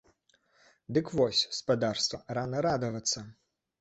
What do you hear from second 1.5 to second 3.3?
спадарства, рана радавацца!